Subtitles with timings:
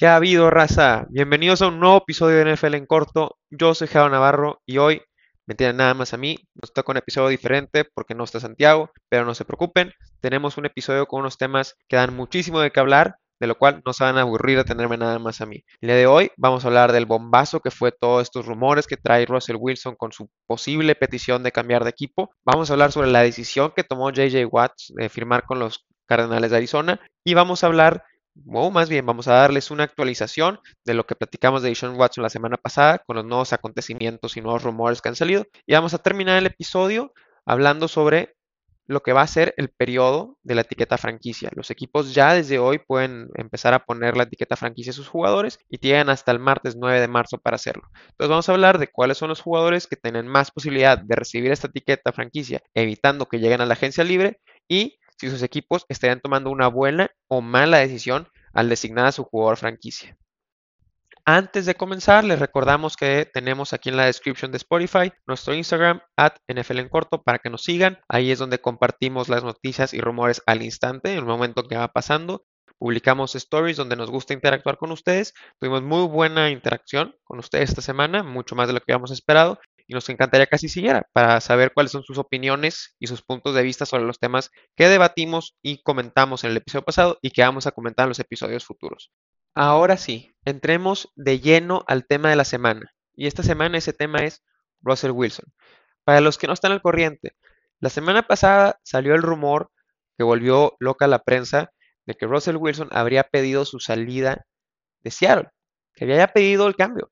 [0.00, 1.04] ¿Qué ha habido, raza?
[1.10, 3.36] Bienvenidos a un nuevo episodio de NFL en corto.
[3.50, 5.02] Yo soy Jao Navarro y hoy
[5.44, 6.38] me tienen nada más a mí.
[6.54, 9.92] Nos toca un episodio diferente porque no está Santiago, pero no se preocupen.
[10.22, 13.82] Tenemos un episodio con unos temas que dan muchísimo de qué hablar, de lo cual
[13.84, 15.64] no se van a aburrir de tenerme nada más a mí.
[15.82, 18.96] El día de hoy vamos a hablar del bombazo que fue todos estos rumores que
[18.96, 22.30] trae Russell Wilson con su posible petición de cambiar de equipo.
[22.42, 26.50] Vamos a hablar sobre la decisión que tomó JJ Watts de firmar con los Cardenales
[26.50, 28.02] de Arizona y vamos a hablar
[28.46, 32.22] o más bien vamos a darles una actualización de lo que platicamos de Sean Watson
[32.22, 35.46] la semana pasada con los nuevos acontecimientos y nuevos rumores que han salido.
[35.66, 37.12] Y vamos a terminar el episodio
[37.44, 38.34] hablando sobre
[38.90, 41.48] lo que va a ser el periodo de la etiqueta franquicia.
[41.54, 45.60] Los equipos ya desde hoy pueden empezar a poner la etiqueta franquicia a sus jugadores
[45.68, 47.84] y tienen hasta el martes 9 de marzo para hacerlo.
[48.08, 51.52] Entonces vamos a hablar de cuáles son los jugadores que tienen más posibilidad de recibir
[51.52, 56.22] esta etiqueta franquicia, evitando que lleguen a la agencia libre y si sus equipos estarían
[56.22, 60.16] tomando una buena o mala decisión al designar a su jugador franquicia.
[61.26, 66.00] Antes de comenzar, les recordamos que tenemos aquí en la descripción de Spotify nuestro Instagram,
[66.16, 67.98] at NFL en corto, para que nos sigan.
[68.08, 71.88] Ahí es donde compartimos las noticias y rumores al instante, en el momento que va
[71.88, 72.46] pasando.
[72.78, 75.34] Publicamos stories donde nos gusta interactuar con ustedes.
[75.58, 79.60] Tuvimos muy buena interacción con ustedes esta semana, mucho más de lo que habíamos esperado
[79.90, 83.56] y nos encantaría que así siguiera para saber cuáles son sus opiniones y sus puntos
[83.56, 87.42] de vista sobre los temas que debatimos y comentamos en el episodio pasado y que
[87.42, 89.10] vamos a comentar en los episodios futuros.
[89.52, 92.92] Ahora sí, entremos de lleno al tema de la semana.
[93.16, 94.44] Y esta semana ese tema es
[94.80, 95.46] Russell Wilson.
[96.04, 97.32] Para los que no están al corriente,
[97.80, 99.72] la semana pasada salió el rumor
[100.16, 101.72] que volvió loca la prensa
[102.06, 104.46] de que Russell Wilson habría pedido su salida
[105.00, 105.48] de Seattle,
[105.94, 107.10] que había pedido el cambio.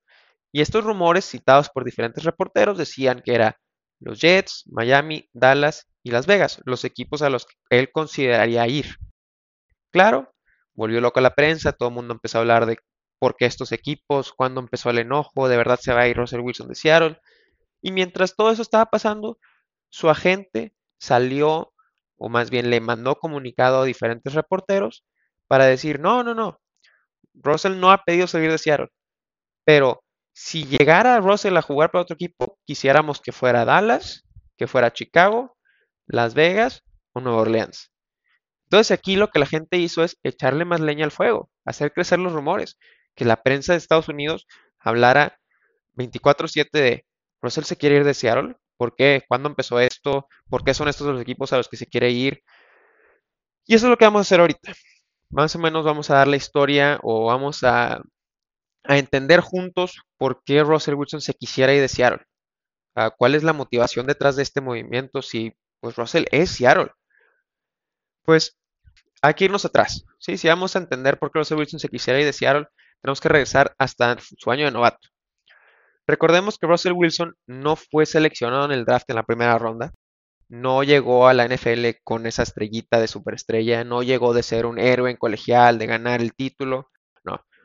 [0.53, 3.59] Y estos rumores citados por diferentes reporteros decían que era
[4.01, 8.97] los Jets, Miami, Dallas y Las Vegas, los equipos a los que él consideraría ir.
[9.91, 10.33] Claro,
[10.75, 12.79] volvió loca la prensa, todo el mundo empezó a hablar de
[13.19, 16.41] por qué estos equipos, cuándo empezó el enojo, de verdad se va a ir Russell
[16.41, 17.21] Wilson de Seattle.
[17.83, 19.39] Y mientras todo eso estaba pasando,
[19.91, 21.73] su agente salió,
[22.17, 25.05] o más bien le mandó comunicado a diferentes reporteros
[25.49, 26.61] para decir, no, no, no,
[27.35, 28.89] Russell no ha pedido salir de Seattle,
[29.65, 30.03] pero
[30.41, 34.25] si llegara Russell a jugar para otro equipo, quisiéramos que fuera Dallas,
[34.57, 35.57] que fuera Chicago,
[36.07, 37.91] Las Vegas o Nueva Orleans.
[38.67, 42.21] Entonces aquí lo que la gente hizo es echarle más leña al fuego, hacer crecer
[42.21, 42.79] los rumores,
[43.17, 44.47] que la prensa de Estados Unidos
[44.79, 45.41] hablara
[45.95, 47.05] 24/7 de
[47.43, 49.25] Russell se quiere ir de Seattle, ¿por qué?
[49.27, 50.29] ¿Cuándo empezó esto?
[50.49, 52.45] ¿Por qué son estos los equipos a los que se quiere ir?
[53.67, 54.73] Y eso es lo que vamos a hacer ahorita.
[55.31, 58.01] Más o menos vamos a dar la historia o vamos a
[58.89, 62.27] a entender juntos por qué Russell Wilson se quisiera ir de Seattle.
[63.17, 65.23] ¿Cuál es la motivación detrás de este movimiento?
[65.23, 66.91] Si pues Russell es Seattle.
[68.25, 68.59] Pues
[69.23, 70.05] hay que irnos atrás.
[70.19, 70.37] ¿sí?
[70.37, 72.67] Si vamos a entender por qué Russell Wilson se quisiera ir de Seattle,
[73.01, 75.07] tenemos que regresar hasta su año de novato.
[76.07, 79.93] Recordemos que Russell Wilson no fue seleccionado en el draft en la primera ronda.
[80.49, 83.85] No llegó a la NFL con esa estrellita de superestrella.
[83.85, 86.89] No llegó de ser un héroe en colegial, de ganar el título.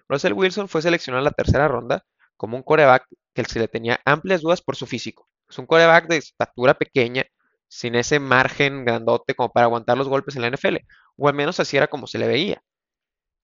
[0.09, 2.03] Russell Wilson fue seleccionado en la tercera ronda
[2.38, 5.28] como un coreback que se le tenía amplias dudas por su físico.
[5.50, 7.25] Es un coreback de estatura pequeña,
[7.68, 10.78] sin ese margen grandote como para aguantar los golpes en la NFL,
[11.18, 12.64] o al menos así era como se le veía.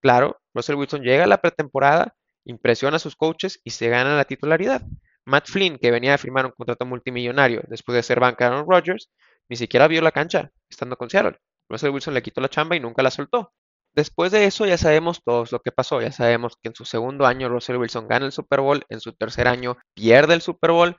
[0.02, 2.16] Claro, Russell Wilson llega a la pretemporada,
[2.46, 4.82] impresiona a sus coaches y se gana la titularidad.
[5.26, 8.70] Matt Flynn, que venía a firmar un contrato multimillonario después de ser banca de Aaron
[8.70, 9.10] Rodgers,
[9.50, 11.40] ni siquiera vio la cancha estando con Seattle.
[11.70, 13.52] Russell Wilson le quitó la chamba y nunca la soltó.
[13.96, 17.26] Después de eso ya sabemos todos lo que pasó, ya sabemos que en su segundo
[17.26, 20.96] año Russell Wilson gana el Super Bowl, en su tercer año pierde el Super Bowl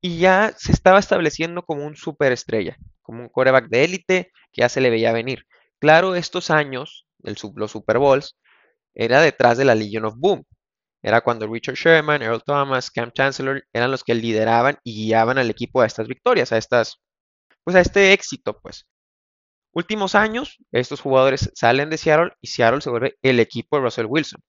[0.00, 4.68] y ya se estaba estableciendo como un superestrella, como un quarterback de élite que ya
[4.68, 5.44] se le veía venir.
[5.80, 8.36] Claro, estos años, el, los Super Bowls,
[8.94, 10.44] era detrás de la Legion of Boom.
[11.02, 15.50] Era cuando Richard Sherman, Earl Thomas, Cam Chancellor eran los que lideraban y guiaban al
[15.50, 16.96] equipo a estas victorias, a estas,
[17.64, 18.86] pues a este éxito, pues.
[19.78, 24.06] Últimos años, estos jugadores salen de Seattle y Seattle se vuelve el equipo de Russell
[24.08, 24.42] Wilson.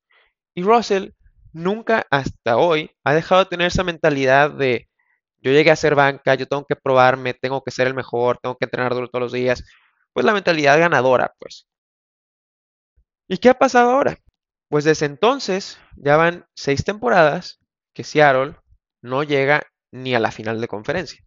[0.56, 1.12] Y Russell
[1.54, 4.90] nunca hasta hoy ha dejado de tener esa mentalidad de
[5.38, 8.58] yo llegué a ser banca, yo tengo que probarme, tengo que ser el mejor, tengo
[8.58, 9.64] que entrenar duro todos los días.
[10.14, 11.68] Pues la mentalidad ganadora, pues.
[13.28, 14.18] ¿Y qué ha pasado ahora?
[14.68, 17.60] Pues desde entonces ya van seis temporadas
[17.94, 18.56] que Seattle
[19.04, 19.62] no llega
[19.92, 21.24] ni a la final de conferencia.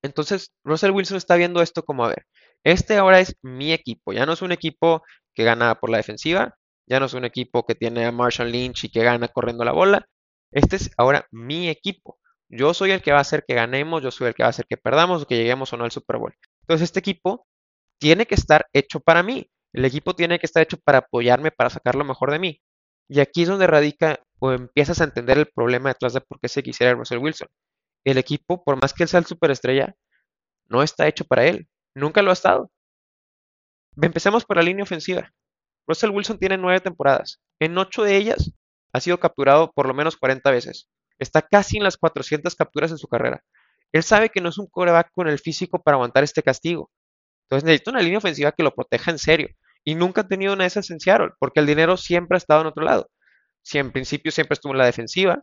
[0.00, 2.26] Entonces, Russell Wilson está viendo esto como, a ver,
[2.64, 5.02] este ahora es mi equipo, ya no es un equipo
[5.34, 6.56] que gana por la defensiva,
[6.86, 9.72] ya no es un equipo que tiene a Marshall Lynch y que gana corriendo la
[9.72, 10.06] bola.
[10.52, 12.18] Este es ahora mi equipo.
[12.48, 14.50] Yo soy el que va a hacer que ganemos, yo soy el que va a
[14.50, 16.34] hacer que perdamos o que lleguemos o no al Super Bowl.
[16.62, 17.46] Entonces este equipo
[17.98, 19.48] tiene que estar hecho para mí.
[19.72, 22.60] El equipo tiene que estar hecho para apoyarme, para sacar lo mejor de mí.
[23.08, 26.48] Y aquí es donde radica o empiezas a entender el problema detrás de por qué
[26.48, 27.48] se quisiera Russell Wilson.
[28.04, 29.94] El equipo, por más que él sea el superestrella,
[30.68, 31.68] no está hecho para él.
[31.94, 32.70] Nunca lo ha estado.
[34.00, 35.32] Empecemos por la línea ofensiva.
[35.86, 37.40] Russell Wilson tiene nueve temporadas.
[37.60, 38.52] En ocho de ellas
[38.92, 40.88] ha sido capturado por lo menos 40 veces.
[41.18, 43.42] Está casi en las 400 capturas en su carrera.
[43.92, 46.90] Él sabe que no es un coreback con el físico para aguantar este castigo.
[47.44, 49.48] Entonces necesita una línea ofensiva que lo proteja en serio.
[49.84, 50.98] Y nunca ha tenido una de esas en
[51.38, 53.10] porque el dinero siempre ha estado en otro lado.
[53.62, 55.42] Si en principio siempre estuvo en la defensiva,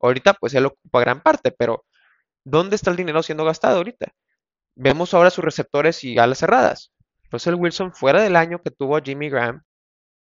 [0.00, 1.84] ahorita pues él ocupa gran parte, pero
[2.44, 4.12] ¿dónde está el dinero siendo gastado ahorita?
[4.74, 6.92] Vemos ahora sus receptores y alas cerradas.
[7.30, 9.62] Russell Wilson, fuera del año que tuvo a Jimmy Graham,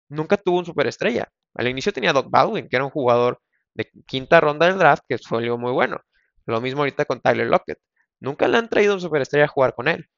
[0.10, 1.30] nunca tuvo un superestrella.
[1.54, 3.42] Al inicio tenía a Doc Baldwin, que era un jugador
[3.74, 6.02] de quinta ronda del draft, que fue muy bueno.
[6.46, 7.80] Lo mismo ahorita con Tyler Lockett.
[8.20, 10.10] Nunca le han traído un superestrella a jugar con él.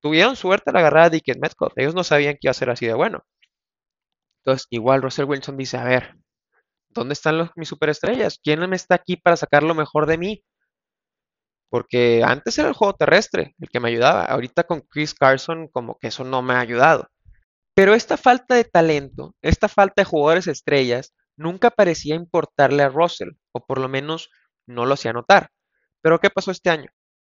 [0.00, 1.72] Tuvieron suerte al agarrar a Dickens Metcalf.
[1.76, 3.24] Ellos no sabían que iba a ser así de bueno.
[4.44, 6.16] Entonces, igual Russell Wilson dice, a ver,
[6.90, 8.38] ¿dónde están mis superestrellas?
[8.42, 10.44] ¿Quién me está aquí para sacar lo mejor de mí?
[11.70, 14.24] Porque antes era el juego terrestre el que me ayudaba.
[14.24, 17.08] Ahorita con Chris Carson como que eso no me ha ayudado.
[17.74, 23.30] Pero esta falta de talento, esta falta de jugadores estrellas, nunca parecía importarle a Russell,
[23.52, 24.30] o por lo menos
[24.66, 25.50] no lo hacía notar.
[26.02, 26.90] Pero ¿qué pasó este año?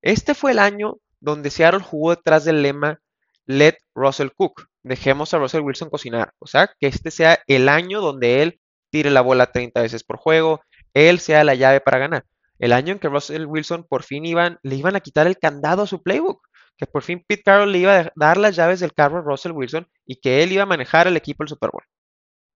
[0.02, 3.00] Este fue el año donde Seattle jugó detrás del lema
[3.46, 4.66] Let Russell Cook.
[4.84, 6.32] Dejemos a Russell Wilson cocinar.
[6.38, 8.60] O sea, que este sea el año donde él
[8.90, 10.60] tire la bola 30 veces por juego,
[10.94, 12.25] él sea la llave para ganar.
[12.58, 15.82] El año en que Russell Wilson por fin iban, le iban a quitar el candado
[15.82, 16.46] a su playbook,
[16.76, 19.52] que por fin Pete Carroll le iba a dar las llaves del carro a Russell
[19.52, 21.84] Wilson y que él iba a manejar el equipo del Super Bowl.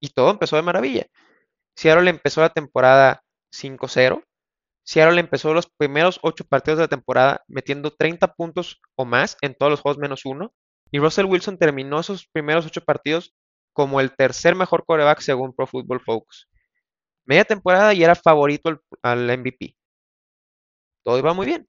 [0.01, 1.07] Y todo empezó de maravilla.
[1.77, 3.23] Seattle empezó la temporada
[3.53, 4.25] 5-0.
[4.85, 9.55] Seattle empezó los primeros 8 partidos de la temporada metiendo 30 puntos o más en
[9.55, 10.53] todos los juegos menos uno.
[10.91, 13.35] Y Russell Wilson terminó esos primeros 8 partidos
[13.73, 16.49] como el tercer mejor quarterback según Pro Football Focus.
[17.25, 19.77] Media temporada y era favorito al, MVP.
[21.05, 21.69] Todo iba muy bien.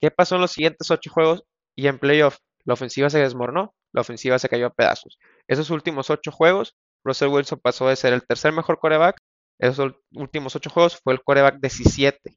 [0.00, 1.44] ¿Qué pasó en los siguientes 8 juegos
[1.76, 2.38] y en playoff?
[2.64, 5.18] La ofensiva se desmoronó, la ofensiva se cayó a pedazos.
[5.48, 9.16] Esos últimos 8 juegos, Russell Wilson pasó de ser el tercer mejor quarterback.
[9.58, 12.36] Esos últimos 8 juegos fue el quarterback 17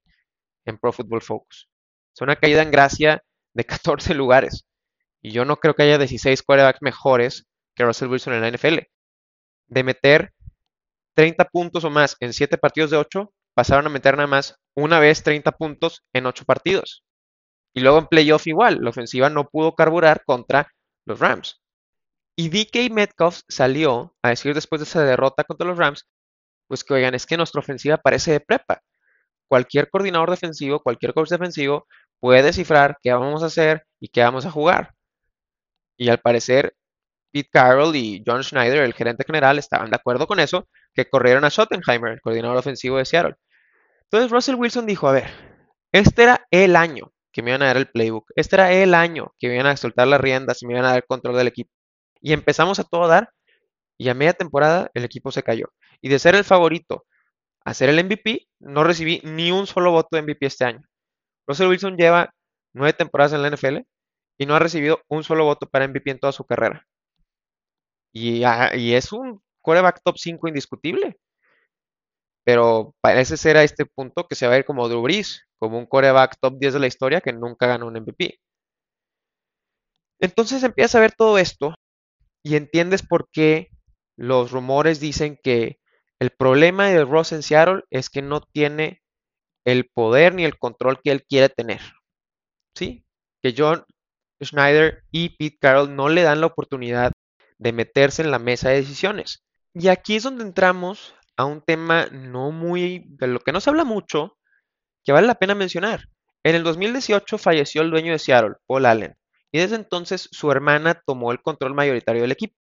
[0.65, 1.69] en Pro Football Focus.
[2.13, 3.23] Es una caída en gracia
[3.53, 4.65] de 14 lugares.
[5.21, 8.79] Y yo no creo que haya 16 quarterbacks mejores que Russell Wilson en la NFL.
[9.67, 10.33] De meter
[11.15, 14.99] 30 puntos o más en 7 partidos de 8, pasaron a meter nada más una
[14.99, 17.03] vez 30 puntos en 8 partidos.
[17.73, 20.71] Y luego en playoff igual, la ofensiva no pudo carburar contra
[21.05, 21.61] los Rams.
[22.37, 26.07] Y DK Metcalf salió a decir después de esa derrota contra los Rams,
[26.67, 28.81] pues que oigan, es que nuestra ofensiva parece de prepa.
[29.47, 31.87] Cualquier coordinador defensivo, cualquier coach defensivo
[32.19, 34.93] puede descifrar qué vamos a hacer y qué vamos a jugar.
[35.97, 36.75] Y al parecer
[37.31, 41.43] Pete Carroll y John Schneider, el gerente general, estaban de acuerdo con eso, que corrieron
[41.43, 43.35] a Schottenheimer, el coordinador ofensivo de Seattle.
[44.15, 45.29] Entonces Russell Wilson dijo, a ver,
[45.91, 49.33] este era el año que me iban a dar el playbook, este era el año
[49.37, 51.69] que me iban a soltar las riendas y me iban a dar control del equipo.
[52.21, 53.33] Y empezamos a todo dar
[53.97, 55.67] y a media temporada el equipo se cayó.
[55.99, 57.05] Y de ser el favorito
[57.65, 60.87] a ser el MVP, no recibí ni un solo voto de MVP este año.
[61.45, 62.33] Russell Wilson lleva
[62.73, 63.79] nueve temporadas en la NFL
[64.37, 66.87] y no ha recibido un solo voto para MVP en toda su carrera.
[68.45, 71.17] Ah, y, es un coreback top 5 indiscutible.
[72.45, 75.77] Pero parece ser a este punto que se va a ir como Drew Brees, como
[75.77, 78.39] un coreback top 10 de la historia que nunca ganó un MVP.
[80.19, 81.75] Entonces empiezas a ver todo esto
[82.43, 83.69] y entiendes por qué
[84.17, 85.79] los rumores dicen que
[86.19, 89.01] el problema de Ross en Seattle es que no tiene
[89.65, 91.81] el poder ni el control que él quiere tener.
[92.75, 93.05] ¿Sí?
[93.41, 93.83] Que John
[94.43, 97.11] Schneider y Pete Carroll no le dan la oportunidad
[97.57, 99.43] de meterse en la mesa de decisiones.
[99.73, 103.69] Y aquí es donde entramos a un tema no muy, de lo que no se
[103.69, 104.37] habla mucho,
[105.03, 106.05] que vale la pena mencionar.
[106.43, 109.15] En el 2018 falleció el dueño de Seattle, Paul Allen,
[109.51, 112.55] y desde entonces su hermana tomó el control mayoritario del equipo.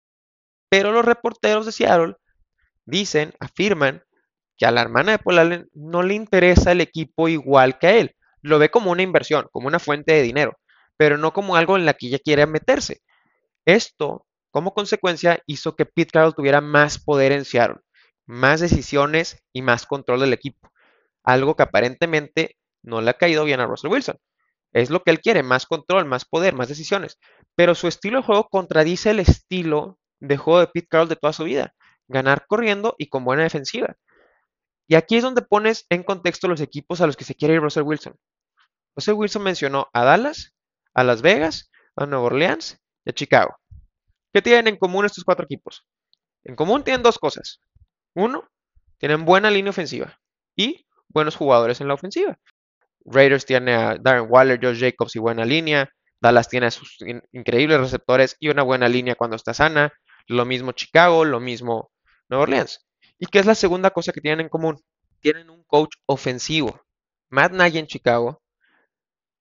[0.69, 2.15] Pero los reporteros de Seattle
[2.85, 4.03] dicen, afirman,
[4.57, 7.97] que a la hermana de Paul Allen no le interesa el equipo igual que a
[7.97, 8.15] él.
[8.43, 10.59] Lo ve como una inversión, como una fuente de dinero,
[10.97, 13.01] pero no como algo en la que ella quiere meterse.
[13.65, 17.79] Esto como consecuencia, hizo que Pete Carroll tuviera más poder en Seattle,
[18.31, 20.71] más decisiones y más control del equipo.
[21.25, 24.17] Algo que aparentemente no le ha caído bien a Russell Wilson.
[24.73, 27.19] Es lo que él quiere, más control, más poder, más decisiones.
[27.57, 31.33] Pero su estilo de juego contradice el estilo de juego de Pete Carroll de toda
[31.33, 31.75] su vida.
[32.07, 33.97] Ganar corriendo y con buena defensiva.
[34.87, 37.61] Y aquí es donde pones en contexto los equipos a los que se quiere ir
[37.61, 38.15] Russell Wilson.
[38.95, 40.55] Russell Wilson mencionó a Dallas,
[40.95, 43.57] a Las Vegas, a Nueva Orleans y a Chicago.
[44.33, 45.85] ¿Qué tienen en común estos cuatro equipos?
[46.45, 47.61] En común tienen dos cosas.
[48.15, 48.49] Uno,
[48.99, 50.19] Tienen buena línea ofensiva
[50.57, 52.39] y buenos jugadores en la ofensiva.
[53.05, 55.91] Raiders tiene a Darren Waller, Josh Jacobs y buena línea.
[56.21, 56.99] Dallas tiene a sus
[57.33, 59.93] increíbles receptores y una buena línea cuando está sana.
[60.27, 61.91] Lo mismo Chicago, lo mismo
[62.29, 62.87] Nueva Orleans.
[63.19, 64.79] ¿Y qué es la segunda cosa que tienen en común?
[65.21, 66.81] Tienen un coach ofensivo.
[67.31, 68.43] Matt Nagy en Chicago,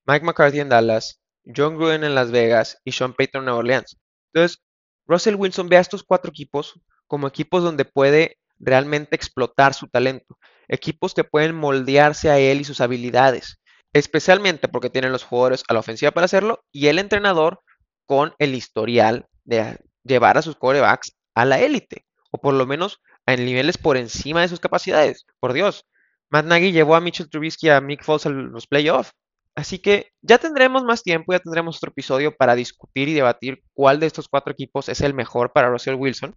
[0.06, 3.98] Mike McCarthy en Dallas, John Gruden en Las Vegas y Sean Payton en Nueva Orleans.
[4.34, 4.62] Entonces,
[5.06, 10.38] Russell Wilson ve a estos cuatro equipos como equipos donde puede realmente explotar su talento,
[10.68, 13.60] equipos que pueden moldearse a él y sus habilidades,
[13.94, 17.62] especialmente porque tienen los jugadores a la ofensiva para hacerlo y el entrenador
[18.06, 23.02] con el historial de llevar a sus corebacks a la élite, o por lo menos
[23.26, 25.26] en niveles por encima de sus capacidades.
[25.40, 25.86] Por Dios,
[26.30, 29.12] Matt Nagy llevó a Mitchell Trubisky y a Mick Foles a los playoffs.
[29.56, 34.00] Así que ya tendremos más tiempo, ya tendremos otro episodio para discutir y debatir cuál
[34.00, 36.36] de estos cuatro equipos es el mejor para Russell Wilson.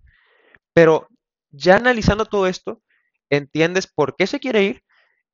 [0.74, 1.08] Pero
[1.52, 2.82] ya analizando todo esto,
[3.30, 4.82] entiendes por qué se quiere ir,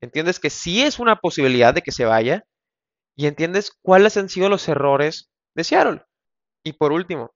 [0.01, 2.45] entiendes que sí es una posibilidad de que se vaya
[3.17, 6.03] y entiendes cuáles han sido los errores de Seattle.
[6.65, 7.33] Y por último,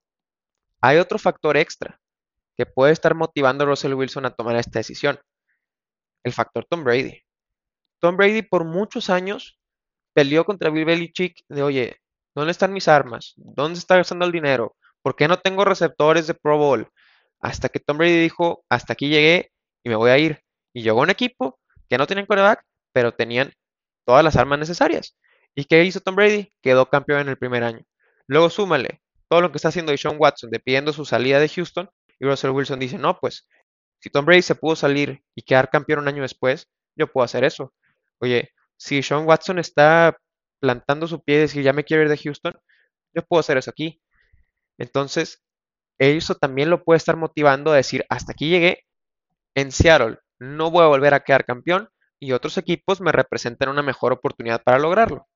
[0.81, 1.99] hay otro factor extra
[2.55, 5.19] que puede estar motivando a Russell Wilson a tomar esta decisión.
[6.23, 7.21] El factor Tom Brady.
[7.99, 9.57] Tom Brady por muchos años
[10.13, 11.97] peleó contra Bill Belichick de, oye,
[12.35, 13.33] ¿dónde están mis armas?
[13.37, 14.75] ¿Dónde está gastando el dinero?
[15.01, 16.89] ¿Por qué no tengo receptores de Pro Bowl?
[17.43, 19.51] Hasta que Tom Brady dijo, hasta aquí llegué
[19.83, 20.41] y me voy a ir.
[20.73, 21.59] Y llegó un equipo
[21.89, 23.51] que no tenían quarterback, pero tenían
[24.05, 25.17] todas las armas necesarias.
[25.53, 26.51] ¿Y qué hizo Tom Brady?
[26.61, 27.85] Quedó campeón en el primer año.
[28.27, 32.25] Luego súmale todo lo que está haciendo Sean Watson, dependiendo su salida de Houston, y
[32.25, 33.47] Russell Wilson dice, no, pues,
[33.99, 37.43] si Tom Brady se pudo salir y quedar campeón un año después, yo puedo hacer
[37.43, 37.73] eso.
[38.19, 40.17] Oye, si Sean Watson está
[40.59, 42.53] plantando su pie y decir, ya me quiero ir de Houston,
[43.13, 44.01] yo puedo hacer eso aquí.
[44.77, 45.43] Entonces,
[45.99, 48.85] eso también lo puede estar motivando a decir, hasta aquí llegué
[49.55, 53.81] en Seattle, no voy a volver a quedar campeón y otros equipos me representan una
[53.81, 55.27] mejor oportunidad para lograrlo.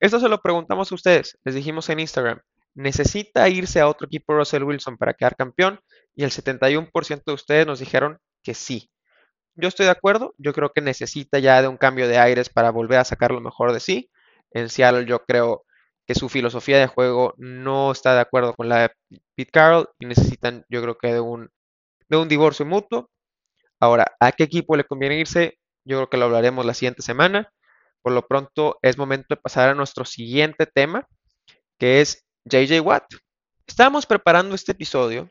[0.00, 2.40] Esto se lo preguntamos a ustedes, les dijimos en Instagram,
[2.74, 5.80] ¿necesita irse a otro equipo Russell Wilson para quedar campeón?
[6.14, 8.90] Y el 71% de ustedes nos dijeron que sí.
[9.54, 12.70] Yo estoy de acuerdo, yo creo que necesita ya de un cambio de aires para
[12.70, 14.10] volver a sacar lo mejor de sí.
[14.50, 15.64] En Seattle yo creo
[16.06, 20.06] que su filosofía de juego no está de acuerdo con la de Pete Carroll y
[20.06, 21.50] necesitan, yo creo que de un,
[22.08, 23.10] de un divorcio mutuo.
[23.80, 25.58] Ahora, ¿a qué equipo le conviene irse?
[25.84, 27.52] Yo creo que lo hablaremos la siguiente semana.
[28.02, 31.06] Por lo pronto es momento de pasar a nuestro siguiente tema,
[31.78, 33.04] que es JJ Watt.
[33.66, 35.30] Estábamos preparando este episodio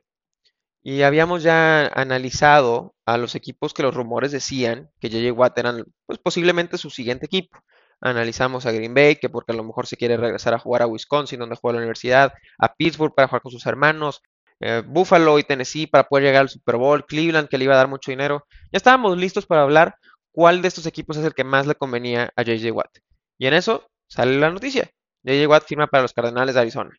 [0.84, 5.86] y habíamos ya analizado a los equipos que los rumores decían que JJ Watt eran
[6.06, 7.58] pues, posiblemente su siguiente equipo.
[8.02, 10.88] Analizamos a Green Bay, que porque a lo mejor se quiere regresar a jugar a
[10.88, 14.22] Wisconsin, donde juega la universidad, a Pittsburgh para jugar con sus hermanos,
[14.60, 17.78] eh, Buffalo y Tennessee para poder llegar al Super Bowl, Cleveland que le iba a
[17.78, 18.46] dar mucho dinero.
[18.72, 19.96] Ya estábamos listos para hablar
[20.32, 22.98] cuál de estos equipos es el que más le convenía a JJ Watt.
[23.38, 24.90] Y en eso sale la noticia.
[25.24, 26.92] JJ Watt firma para los Cardenales de Arizona.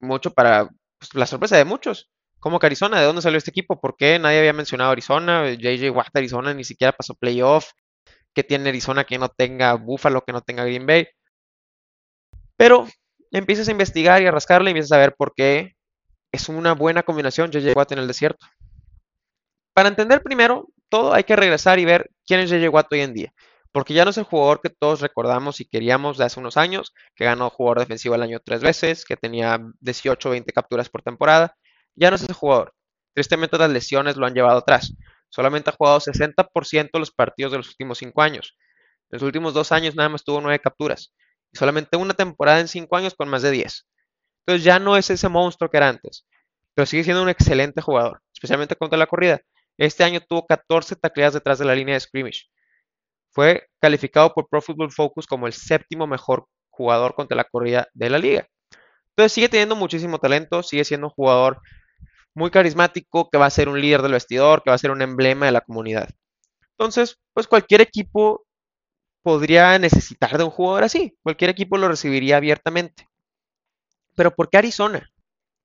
[0.00, 0.68] Mucho para
[0.98, 2.10] pues, la sorpresa de muchos.
[2.38, 3.00] ¿Cómo que Arizona?
[3.00, 3.80] ¿De dónde salió este equipo?
[3.80, 5.50] ¿Por qué nadie había mencionado Arizona?
[5.50, 7.70] JJ Watt Arizona ni siquiera pasó playoff
[8.34, 11.06] que tiene Arizona que no tenga Buffalo, que no tenga Green Bay.
[12.56, 12.86] Pero
[13.30, 15.74] empiezas a investigar y a rascarle y empiezas a ver por qué
[16.32, 18.46] es una buena combinación JJ Watt en el desierto.
[19.72, 23.14] Para entender primero todo hay que regresar y ver quién es JJ Watt hoy en
[23.14, 23.32] día.
[23.72, 26.94] Porque ya no es el jugador que todos recordamos y queríamos de hace unos años,
[27.16, 31.02] que ganó jugador defensivo al año tres veces, que tenía 18 o 20 capturas por
[31.02, 31.56] temporada.
[31.96, 32.72] Ya no es ese jugador.
[33.14, 34.94] Tristemente las lesiones lo han llevado atrás.
[35.34, 38.56] Solamente ha jugado 60% de los partidos de los últimos 5 años.
[39.10, 41.12] En los últimos 2 años nada más tuvo 9 capturas.
[41.50, 43.84] Y solamente una temporada en 5 años con más de 10.
[44.46, 46.24] Entonces ya no es ese monstruo que era antes.
[46.72, 49.40] Pero sigue siendo un excelente jugador, especialmente contra la corrida.
[49.76, 52.44] Este año tuvo 14 tacleadas detrás de la línea de scrimmage.
[53.32, 58.08] Fue calificado por Pro Football Focus como el séptimo mejor jugador contra la corrida de
[58.08, 58.46] la liga.
[59.08, 61.60] Entonces sigue teniendo muchísimo talento, sigue siendo un jugador
[62.34, 65.02] muy carismático, que va a ser un líder del vestidor, que va a ser un
[65.02, 66.08] emblema de la comunidad.
[66.70, 68.44] Entonces, pues cualquier equipo
[69.22, 71.16] podría necesitar de un jugador así.
[71.22, 73.08] Cualquier equipo lo recibiría abiertamente.
[74.16, 75.10] Pero ¿por qué Arizona?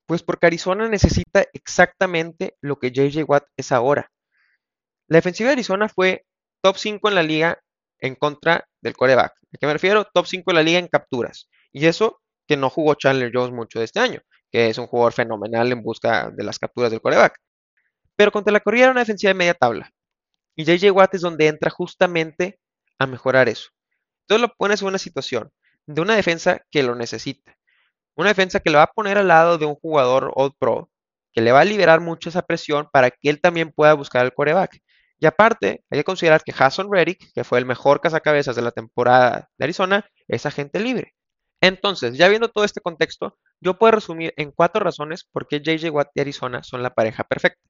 [0.05, 4.11] Pues porque Arizona necesita exactamente lo que JJ Watt es ahora.
[5.07, 6.25] La defensiva de Arizona fue
[6.61, 7.59] top 5 en la liga
[7.99, 9.33] en contra del coreback.
[9.53, 10.05] ¿A qué me refiero?
[10.05, 11.49] Top 5 en la liga en capturas.
[11.71, 14.21] Y eso que no jugó Chandler Jones mucho de este año
[14.51, 17.39] que es un jugador fenomenal en busca de las capturas del coreback.
[18.15, 19.91] Pero contra la corrida era una defensiva de media tabla.
[20.55, 22.59] Y JJ Watt es donde entra justamente
[22.97, 23.69] a mejorar eso.
[24.21, 25.51] Entonces lo pones en una situación
[25.85, 27.57] de una defensa que lo necesita.
[28.15, 30.89] Una defensa que lo va a poner al lado de un jugador All Pro,
[31.31, 34.33] que le va a liberar mucho esa presión para que él también pueda buscar el
[34.33, 34.81] coreback.
[35.19, 38.71] Y aparte, hay que considerar que Hassan Reddick, que fue el mejor cazacabezas de la
[38.71, 41.13] temporada de Arizona, es agente libre.
[41.61, 45.89] Entonces, ya viendo todo este contexto, yo puedo resumir en cuatro razones por qué JJ
[45.91, 47.61] Watt y Arizona son la pareja perfecta.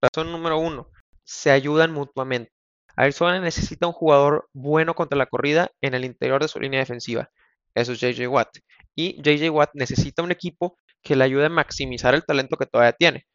[0.00, 0.88] Razón número uno,
[1.24, 2.52] se ayudan mutuamente.
[2.96, 7.30] Arizona necesita un jugador bueno contra la corrida en el interior de su línea defensiva.
[7.74, 8.58] Eso es JJ Watt.
[8.94, 12.92] Y JJ Watt necesita un equipo que le ayude a maximizar el talento que todavía
[12.92, 13.26] tiene.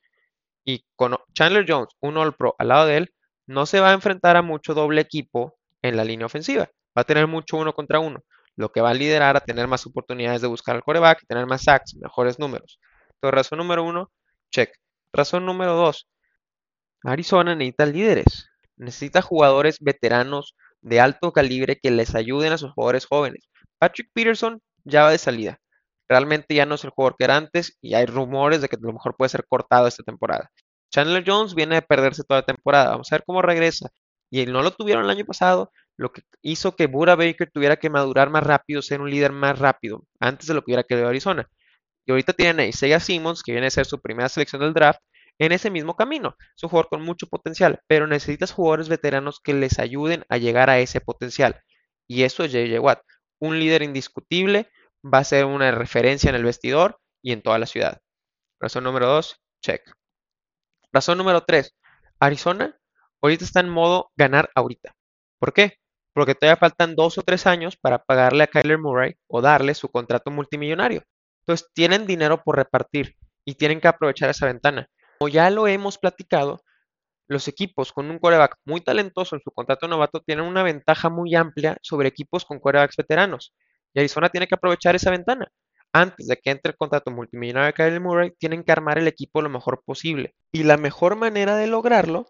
[0.66, 3.13] Y con Chandler Jones, un All Pro al lado de él,
[3.48, 6.70] no se va a enfrentar a mucho doble equipo en la línea ofensiva.
[6.98, 8.24] Va a tener mucho uno contra uno,
[8.60, 11.63] lo que va a liderar a tener más oportunidades de buscar al coreback, tener más
[11.63, 12.80] sacks, mejores números.
[13.13, 14.12] Entonces, razón número uno,
[14.51, 14.72] check.
[15.13, 16.10] Razón número dos,
[17.04, 18.50] Arizona necesita líderes.
[18.75, 23.50] Necesita jugadores veteranos de alto calibre que les ayuden a sus jugadores jóvenes.
[23.78, 25.60] Patrick Peterson ya va de salida.
[26.10, 28.80] Realmente ya no es el jugador que era antes y hay rumores de que a
[28.82, 30.51] lo mejor puede ser cortado esta temporada.
[30.92, 32.92] Chandler Jones viene de perderse toda la temporada.
[32.92, 33.89] Vamos a ver cómo regresa.
[34.30, 37.89] Y no lo tuvieron el año pasado, lo que hizo que Buda Baker tuviera que
[37.89, 41.48] madurar más rápido, ser un líder más rápido, antes de lo que hubiera querido Arizona.
[42.06, 45.01] Y ahorita tienen a Isaiah Simmons, que viene a ser su primera selección del draft,
[45.39, 46.36] en ese mismo camino.
[46.56, 50.70] Es un jugador con mucho potencial, pero necesitas jugadores veteranos que les ayuden a llegar
[50.70, 51.62] a ese potencial.
[52.08, 53.01] Y eso es JJ Watt.
[53.39, 54.70] Un líder indiscutible,
[55.03, 58.00] va a ser una referencia en el vestidor y en toda la ciudad.
[58.60, 59.82] Razón número dos, check.
[60.91, 61.75] Razón número 3.
[62.20, 62.77] Arizona
[63.22, 64.96] ahorita está en modo ganar ahorita.
[65.39, 65.78] ¿Por qué?
[66.13, 69.89] Porque todavía faltan dos o tres años para pagarle a Kyler Murray o darle su
[69.89, 71.04] contrato multimillonario.
[71.42, 74.88] Entonces tienen dinero por repartir y tienen que aprovechar esa ventana.
[75.18, 76.62] Como ya lo hemos platicado,
[77.28, 81.36] los equipos con un coreback muy talentoso en su contrato novato tienen una ventaja muy
[81.36, 83.54] amplia sobre equipos con corebacks veteranos.
[83.94, 85.52] Y Arizona tiene que aprovechar esa ventana
[85.93, 89.41] antes de que entre el contrato multimillonario de Kyle Murray, tienen que armar el equipo
[89.41, 90.36] lo mejor posible.
[90.52, 92.26] Y la mejor manera de lograrlo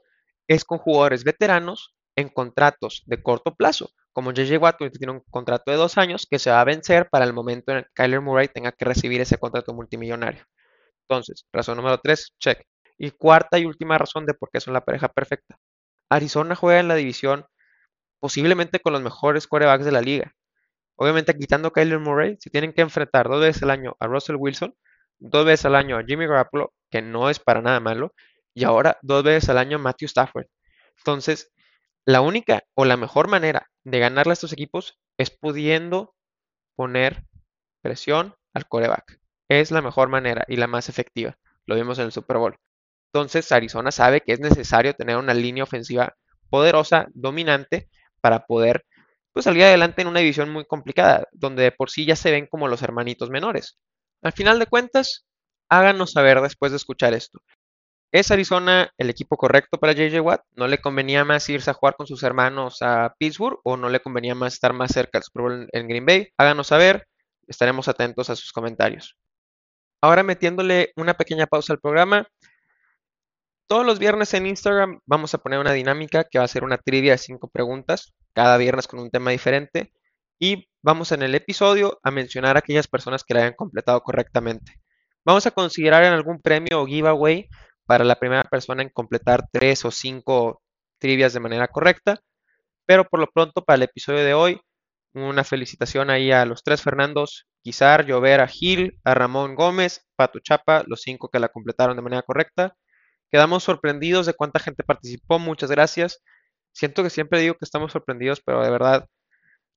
[0.48, 5.72] es con jugadores veteranos en contratos de corto plazo, como JJ Watt, tiene un contrato
[5.72, 8.22] de dos años que se va a vencer para el momento en el que Kyler
[8.22, 10.44] Murray tenga que recibir ese contrato multimillonario.
[11.08, 12.64] Entonces, razón número tres, check.
[12.98, 15.58] Y cuarta y última razón de por qué son la pareja perfecta.
[16.10, 17.46] Arizona juega en la división
[18.20, 20.34] posiblemente con los mejores quarterbacks de la liga.
[20.98, 24.36] Obviamente, quitando a Kyler Murray, si tienen que enfrentar dos veces al año a Russell
[24.38, 24.76] Wilson,
[25.18, 28.14] dos veces al año a Jimmy Garoppolo, que no es para nada malo,
[28.54, 30.48] y ahora dos veces al año a Matthew Stafford.
[30.98, 31.52] Entonces,
[32.06, 36.16] la única o la mejor manera de ganarle a estos equipos es pudiendo
[36.76, 37.26] poner
[37.82, 39.20] presión al coreback.
[39.50, 41.38] Es la mejor manera y la más efectiva.
[41.66, 42.58] Lo vimos en el Super Bowl.
[43.14, 46.16] Entonces, Arizona sabe que es necesario tener una línea ofensiva
[46.50, 47.90] poderosa, dominante,
[48.22, 48.86] para poder
[49.32, 52.68] pues salir adelante en una división muy complicada, donde por sí ya se ven como
[52.68, 53.78] los hermanitos menores.
[54.22, 55.26] Al final de cuentas,
[55.70, 57.40] háganos saber después de escuchar esto.
[58.12, 60.42] ¿Es Arizona el equipo correcto para JJ Watt?
[60.56, 64.00] ¿No le convenía más irse a jugar con sus hermanos a Pittsburgh o no le
[64.00, 66.30] convenía más estar más cerca del Super Bowl en Green Bay?
[66.36, 67.08] Háganos saber,
[67.48, 69.16] estaremos atentos a sus comentarios.
[70.02, 72.28] Ahora metiéndole una pequeña pausa al programa,
[73.68, 76.80] todos los viernes en Instagram vamos a poner una dinámica que va a ser una
[76.80, 79.94] trivia de cinco preguntas, cada viernes con un tema diferente.
[80.40, 84.82] Y vamos en el episodio a mencionar a aquellas personas que la hayan completado correctamente.
[85.24, 87.48] Vamos a considerar en algún premio o giveaway
[87.90, 90.62] para la primera persona en completar tres o cinco
[91.00, 92.20] trivias de manera correcta.
[92.86, 94.62] Pero por lo pronto, para el episodio de hoy,
[95.14, 100.38] una felicitación ahí a los tres Fernandos, Quizar, Llover, a Gil, a Ramón Gómez, Pato
[100.38, 102.76] Chapa, los cinco que la completaron de manera correcta.
[103.32, 105.40] Quedamos sorprendidos de cuánta gente participó.
[105.40, 106.22] Muchas gracias.
[106.72, 109.08] Siento que siempre digo que estamos sorprendidos, pero de verdad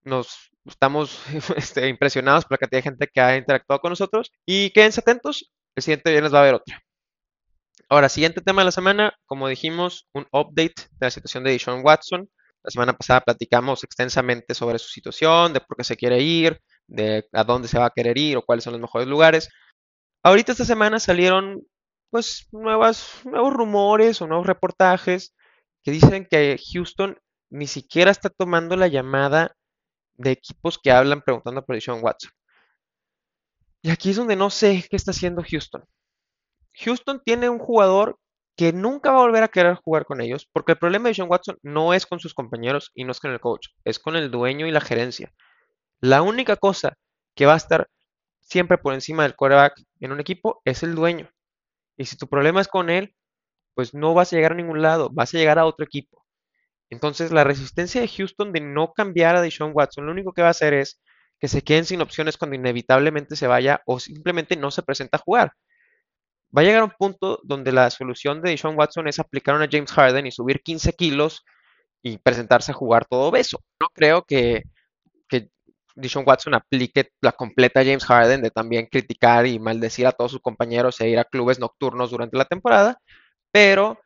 [0.04, 1.18] nos estamos
[1.56, 4.30] este, impresionados por la cantidad de gente que ha interactuado con nosotros.
[4.44, 6.82] Y quédense atentos, el siguiente viernes va a haber otra.
[7.92, 11.84] Ahora, siguiente tema de la semana, como dijimos, un update de la situación de Deshaun
[11.84, 12.26] Watson.
[12.62, 17.28] La semana pasada platicamos extensamente sobre su situación, de por qué se quiere ir, de
[17.34, 19.50] a dónde se va a querer ir o cuáles son los mejores lugares.
[20.22, 21.66] Ahorita esta semana salieron
[22.08, 25.34] pues nuevos rumores o nuevos reportajes
[25.82, 27.18] que dicen que Houston
[27.50, 29.54] ni siquiera está tomando la llamada
[30.14, 32.30] de equipos que hablan preguntando por Sean Watson.
[33.82, 35.84] Y aquí es donde no sé qué está haciendo Houston.
[36.74, 38.18] Houston tiene un jugador
[38.56, 41.30] que nunca va a volver a querer jugar con ellos, porque el problema de Sean
[41.30, 44.30] Watson no es con sus compañeros y no es con el coach, es con el
[44.30, 45.32] dueño y la gerencia.
[46.00, 46.98] La única cosa
[47.34, 47.88] que va a estar
[48.40, 51.30] siempre por encima del quarterback en un equipo es el dueño.
[51.96, 53.14] Y si tu problema es con él,
[53.74, 56.24] pues no vas a llegar a ningún lado, vas a llegar a otro equipo.
[56.90, 60.48] Entonces, la resistencia de Houston de no cambiar a Deshaun Watson, lo único que va
[60.48, 61.00] a hacer es
[61.40, 65.20] que se queden sin opciones cuando inevitablemente se vaya o simplemente no se presenta a
[65.20, 65.52] jugar.
[66.56, 69.92] Va a llegar un punto donde la solución de Deshaun Watson es aplicar una James
[69.92, 71.44] Harden y subir 15 kilos
[72.02, 73.60] y presentarse a jugar todo beso.
[73.80, 74.64] No creo que,
[75.28, 75.48] que
[76.26, 81.00] Watson aplique la completa James Harden de también criticar y maldecir a todos sus compañeros
[81.00, 82.98] e ir a clubes nocturnos durante la temporada,
[83.50, 83.98] pero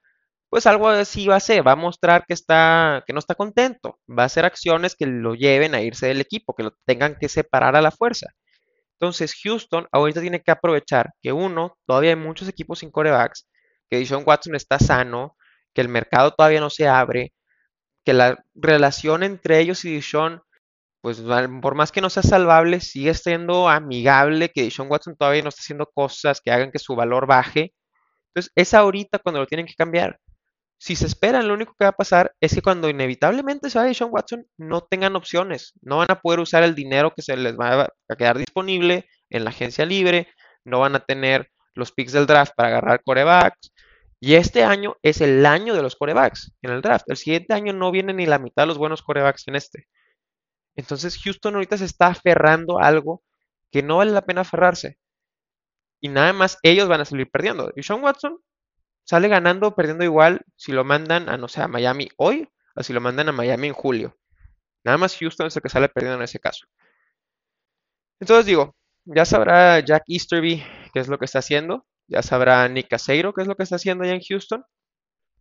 [0.48, 3.98] pues algo así va a ser, va a mostrar que está, que no está contento,
[4.08, 7.28] va a hacer acciones que lo lleven a irse del equipo, que lo tengan que
[7.28, 8.28] separar a la fuerza.
[8.98, 13.46] Entonces, Houston ahorita tiene que aprovechar que uno, todavía hay muchos equipos sin corebacks,
[13.90, 15.36] que Deshaun Watson está sano,
[15.74, 17.32] que el mercado todavía no se abre,
[18.04, 20.40] que la relación entre ellos y Deshaun,
[21.02, 21.20] pues
[21.62, 25.60] por más que no sea salvable, sigue siendo amigable, que Deshaun Watson todavía no está
[25.60, 27.74] haciendo cosas que hagan que su valor baje.
[28.34, 30.18] Entonces, es ahorita cuando lo tienen que cambiar
[30.78, 33.94] si se esperan, lo único que va a pasar es que cuando inevitablemente se vaya
[33.94, 37.56] Sean Watson, no tengan opciones, no van a poder usar el dinero que se les
[37.56, 40.28] va a quedar disponible en la agencia libre,
[40.64, 43.72] no van a tener los picks del draft para agarrar corebacks.
[44.20, 47.04] Y este año es el año de los corebacks en el draft.
[47.08, 49.86] El siguiente año no viene ni la mitad de los buenos corebacks en este.
[50.76, 53.22] Entonces Houston ahorita se está aferrando a algo
[53.70, 54.98] que no vale la pena aferrarse.
[56.00, 57.72] Y nada más ellos van a salir perdiendo.
[57.76, 58.38] Y Sean Watson
[59.06, 62.92] sale ganando, perdiendo igual si lo mandan a, no sé, a Miami hoy o si
[62.92, 64.18] lo mandan a Miami en julio.
[64.84, 66.66] Nada más Houston es el que sale perdiendo en ese caso.
[68.20, 72.88] Entonces digo, ya sabrá Jack Easterby qué es lo que está haciendo, ya sabrá Nick
[72.88, 74.64] Caseiro qué es lo que está haciendo allá en Houston,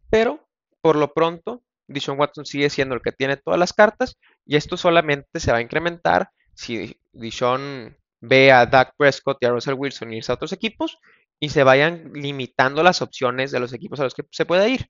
[0.10, 0.48] pero
[0.82, 4.78] por lo pronto, Dishon Watson sigue siendo el que tiene todas las cartas y esto
[4.78, 10.14] solamente se va a incrementar si Dishon ve a Doug Prescott y a Russell Wilson
[10.14, 11.00] irse a otros equipos
[11.40, 14.90] y se vayan limitando las opciones de los equipos a los que se puede ir.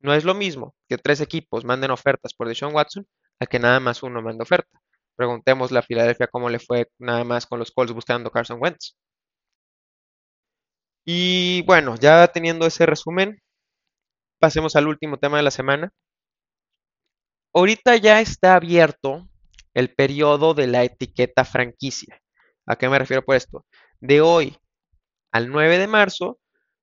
[0.00, 3.06] No es lo mismo que tres equipos manden ofertas por Deshaun Watson
[3.40, 4.80] a que nada más uno mande oferta.
[5.16, 8.96] Preguntémosle a Filadelfia cómo le fue nada más con los Colts buscando Carson Wentz.
[11.04, 13.40] Y bueno, ya teniendo ese resumen,
[14.38, 15.92] pasemos al último tema de la semana.
[17.54, 19.28] Ahorita ya está abierto
[19.72, 22.20] el periodo de la etiqueta franquicia.
[22.66, 23.64] ¿A qué me refiero por esto?
[24.00, 24.58] De hoy
[25.36, 26.38] al 9 de marzo,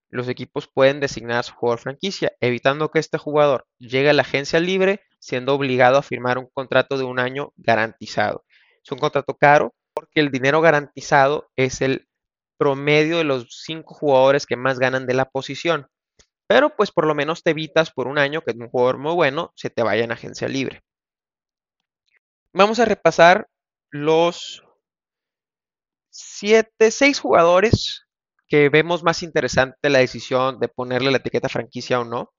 [0.10, 4.22] los equipos pueden designar a su jugador franquicia, evitando que este jugador llegue a la
[4.22, 8.46] agencia libre siendo obligado a firmar un contrato de un año garantizado.
[8.84, 12.08] Es un contrato caro porque el dinero garantizado es el
[12.58, 15.88] promedio de los cinco jugadores que más ganan de la posición.
[16.46, 19.52] Pero pues por lo menos te evitas por un año que un jugador muy bueno
[19.56, 20.84] se te vaya en agencia libre.
[22.54, 23.48] Vamos a repasar
[23.90, 24.64] los
[26.12, 28.04] siete, seis jugadores
[28.54, 32.32] que vemos más interesante la decisión de ponerle la etiqueta franquicia o no,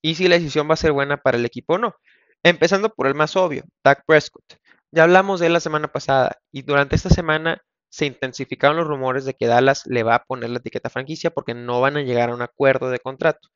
[0.00, 1.96] y si la decisión va a ser buena para el equipo o no.
[2.44, 4.44] Empezando por el más obvio, Dak Prescott.
[4.92, 9.24] Ya hablamos de él la semana pasada y durante esta semana se intensificaron los rumores
[9.24, 12.30] de que Dallas le va a poner la etiqueta franquicia porque no van a llegar
[12.30, 13.48] a un acuerdo de contrato.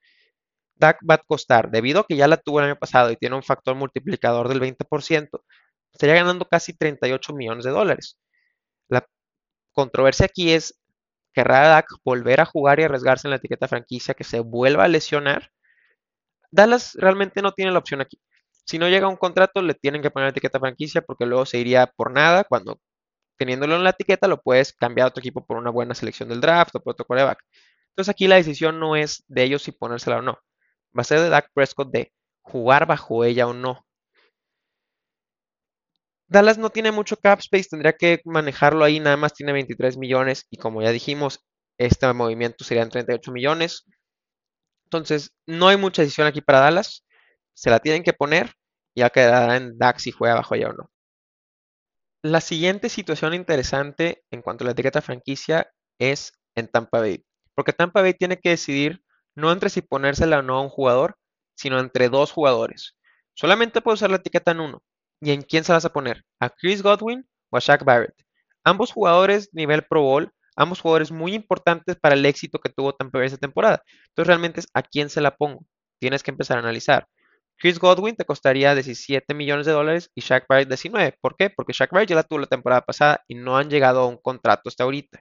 [0.74, 3.36] Dak va a costar, debido a que ya la tuvo el año pasado y tiene
[3.36, 5.40] un factor multiplicador del 20%,
[5.92, 8.18] estaría ganando casi 38 millones de dólares.
[8.88, 9.06] La
[9.70, 10.80] controversia aquí es
[11.36, 14.88] ¿Querrá Dak volver a jugar y arriesgarse en la etiqueta franquicia que se vuelva a
[14.88, 15.52] lesionar?
[16.50, 18.18] Dallas realmente no tiene la opción aquí.
[18.64, 21.46] Si no llega a un contrato, le tienen que poner la etiqueta franquicia porque luego
[21.46, 22.44] se iría por nada.
[22.44, 22.80] Cuando
[23.38, 26.40] teniéndolo en la etiqueta, lo puedes cambiar a otro equipo por una buena selección del
[26.40, 27.44] draft o por otro quarterback.
[27.90, 30.38] Entonces aquí la decisión no es de ellos si ponérsela o no.
[30.98, 33.85] Va a ser de Dak Prescott de jugar bajo ella o no.
[36.28, 40.46] Dallas no tiene mucho cap space, tendría que manejarlo ahí, nada más tiene 23 millones
[40.50, 41.40] y como ya dijimos,
[41.78, 43.84] este movimiento serían 38 millones.
[44.84, 47.04] Entonces, no hay mucha decisión aquí para Dallas,
[47.54, 48.52] se la tienen que poner
[48.96, 50.90] ya quedará en Dax si juega bajo ella o no.
[52.22, 57.72] La siguiente situación interesante en cuanto a la etiqueta franquicia es en Tampa Bay, porque
[57.72, 59.02] Tampa Bay tiene que decidir
[59.36, 61.18] no entre si ponérsela o no a un jugador,
[61.54, 62.96] sino entre dos jugadores.
[63.34, 64.82] Solamente puede usar la etiqueta en uno,
[65.20, 66.24] ¿Y en quién se vas a poner?
[66.40, 68.14] ¿A Chris Godwin o a Shaq Barrett?
[68.64, 73.18] Ambos jugadores nivel Pro Bowl, ambos jugadores muy importantes para el éxito que tuvo Tampa
[73.18, 73.82] Bay esta temporada.
[74.08, 75.64] Entonces realmente es a quién se la pongo.
[76.00, 77.06] Tienes que empezar a analizar.
[77.58, 81.16] Chris Godwin te costaría 17 millones de dólares y Shaq Barrett 19.
[81.20, 81.48] ¿Por qué?
[81.48, 84.18] Porque Shaq Barrett ya la tuvo la temporada pasada y no han llegado a un
[84.18, 85.20] contrato hasta ahorita.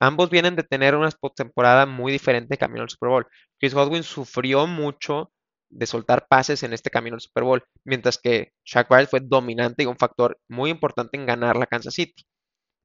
[0.00, 3.26] Ambos vienen de tener una temporada muy diferente camino al Super Bowl.
[3.58, 5.32] Chris Godwin sufrió mucho
[5.72, 9.82] de soltar pases en este camino al Super Bowl, mientras que Shaq Barrett fue dominante
[9.82, 12.24] y un factor muy importante en ganar la Kansas City.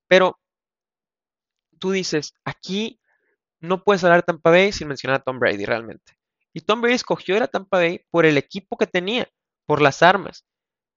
[0.07, 0.39] Pero
[1.79, 2.99] tú dices, aquí
[3.59, 6.17] no puedes hablar de Tampa Bay sin mencionar a Tom Brady realmente.
[6.53, 9.27] Y Tom Brady escogió a Tampa Bay por el equipo que tenía,
[9.65, 10.45] por las armas.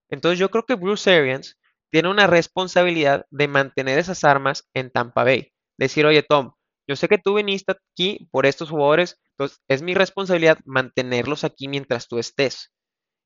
[0.09, 1.59] Entonces yo creo que Bruce Arians
[1.90, 5.53] tiene una responsabilidad de mantener esas armas en Tampa Bay.
[5.79, 6.55] Decir, oye Tom,
[6.88, 11.66] Yo sé que tú viniste aquí por estos jugadores, entonces es mi responsabilidad mantenerlos aquí
[11.66, 12.74] mientras tú estés.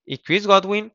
[0.07, 0.94] Y Chris Godwin,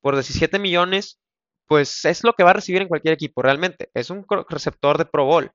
[0.00, 1.20] por 17 millones,
[1.66, 3.90] pues es lo que va a recibir en cualquier equipo realmente.
[3.92, 5.50] Es un receptor de Pro Bowl.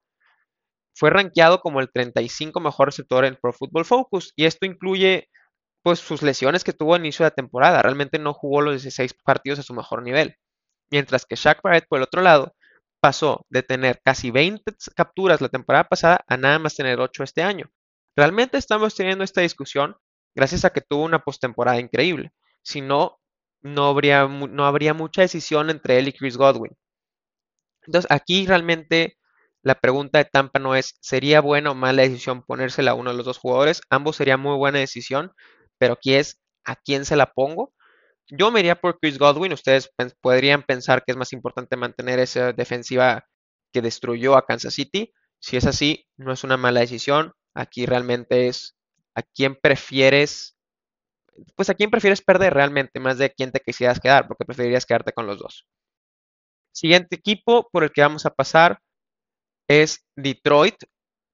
[0.94, 5.28] Fue rankeado como el 35 mejor receptor en Pro Football Focus y esto incluye
[5.82, 7.82] pues sus lesiones que tuvo a inicio de la temporada.
[7.82, 10.36] Realmente no jugó los 16 partidos a su mejor nivel.
[10.92, 12.54] Mientras que Shaq Barrett, por el otro lado,
[13.02, 17.42] pasó de tener casi 20 capturas la temporada pasada a nada más tener 8 este
[17.42, 17.72] año.
[18.20, 19.96] Realmente estamos teniendo esta discusión
[20.36, 22.34] gracias a que tuvo una postemporada increíble.
[22.62, 23.18] Si no,
[23.62, 26.76] no habría, no habría mucha decisión entre él y Chris Godwin.
[27.84, 29.18] Entonces, aquí realmente
[29.64, 33.16] la pregunta de Tampa no es, ¿sería buena o mala decisión ponérsela a uno de
[33.16, 33.82] los dos jugadores?
[33.90, 35.32] Ambos sería muy buena decisión,
[35.78, 37.74] pero aquí es, ¿a quién se la pongo?
[38.28, 39.54] Yo me iría por Chris Godwin.
[39.54, 43.24] Ustedes podrían pensar que es más importante mantener esa defensiva
[43.72, 45.14] que destruyó a Kansas City.
[45.40, 47.32] Si es así, no es una mala decisión.
[47.54, 48.76] Aquí realmente es
[49.16, 50.58] a quién prefieres,
[51.56, 54.86] pues a quién prefieres perder realmente, más de a quién te quisieras quedar, porque preferirías
[54.86, 55.66] quedarte con los dos.
[56.72, 58.80] Siguiente equipo por el que vamos a pasar
[59.68, 60.76] es Detroit,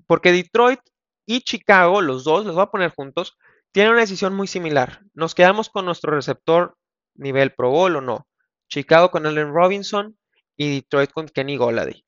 [0.08, 0.80] porque Detroit
[1.26, 3.38] y Chicago, los dos, los voy a poner juntos,
[3.72, 5.02] tienen una decisión muy similar.
[5.14, 6.78] Nos quedamos con nuestro receptor
[7.16, 8.28] nivel Pro Bowl o no.
[8.70, 10.18] Chicago con Allen Robinson
[10.58, 12.06] y Detroit con Kenny Golladay.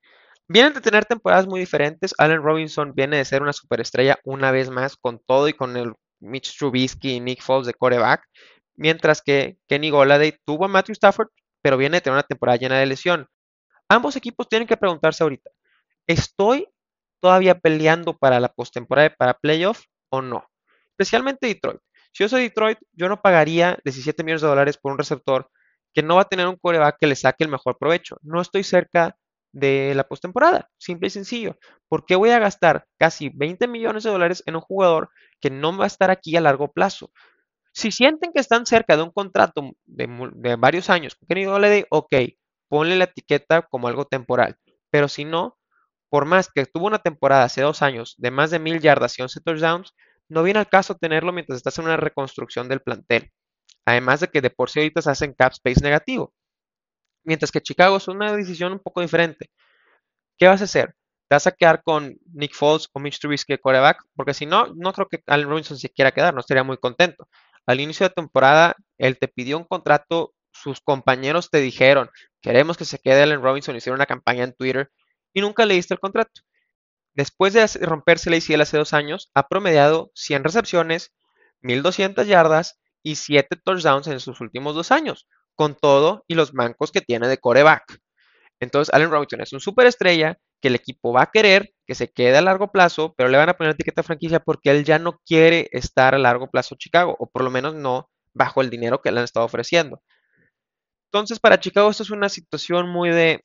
[0.49, 2.15] Vienen de tener temporadas muy diferentes.
[2.17, 5.93] Allen Robinson viene de ser una superestrella una vez más con todo y con el
[6.19, 8.23] Mitch Trubisky y Nick Foles de coreback.
[8.75, 11.29] Mientras que Kenny Golladay tuvo a Matthew Stafford,
[11.61, 13.27] pero viene de tener una temporada llena de lesión.
[13.89, 15.49] Ambos equipos tienen que preguntarse ahorita,
[16.07, 16.67] ¿estoy
[17.21, 20.45] todavía peleando para la postemporada, para playoff o no?
[20.91, 21.81] Especialmente Detroit.
[22.13, 25.49] Si yo soy Detroit, yo no pagaría 17 millones de dólares por un receptor
[25.93, 28.17] que no va a tener un coreback que le saque el mejor provecho.
[28.21, 29.17] No estoy cerca
[29.57, 31.57] de la postemporada, simple y sencillo.
[31.87, 35.09] ¿Por qué voy a gastar casi 20 millones de dólares en un jugador
[35.41, 37.11] que no va a estar aquí a largo plazo?
[37.73, 42.15] Si sienten que están cerca de un contrato de, varios años con Kenny ok,
[42.69, 44.57] ponle la etiqueta como algo temporal.
[44.89, 45.57] Pero si no,
[46.09, 49.21] por más que tuvo una temporada hace dos años de más de mil yardas y
[49.21, 49.93] 11 touchdowns,
[50.29, 53.31] no viene al caso tenerlo mientras estás en una reconstrucción del plantel.
[53.85, 56.33] Además de que de por sí ahorita se hacen cap space negativo.
[57.27, 59.51] Mientras que Chicago es una decisión un poco diferente.
[60.37, 60.95] ¿Qué vas a hacer?
[61.27, 63.97] ¿Te vas a quedar con Nick Foles o Mitch Trubisky de?
[64.15, 67.27] Porque si no, no creo que Allen Robinson se quiera quedar, no estaría muy contento.
[67.65, 72.09] Al inicio de temporada, él te pidió un contrato, sus compañeros te dijeron,
[72.41, 74.89] queremos que se quede Allen Robinson, hicieron una campaña en Twitter
[75.33, 76.43] y nunca le diste el contrato.
[77.13, 81.13] Después de romperse la ACL hace dos años, ha promediado 100 recepciones,
[81.59, 86.91] 1200 yardas y 7 touchdowns en sus últimos dos años, con todo y los mancos
[86.91, 87.99] que tiene de coreback.
[88.61, 92.37] Entonces, Allen Robinson es un superestrella que el equipo va a querer que se quede
[92.37, 95.69] a largo plazo, pero le van a poner etiqueta franquicia porque él ya no quiere
[95.71, 99.11] estar a largo plazo en Chicago, o por lo menos no bajo el dinero que
[99.11, 100.01] le han estado ofreciendo.
[101.11, 103.41] Entonces, para Chicago esto es una situación muy de,